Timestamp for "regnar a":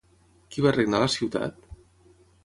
0.77-1.01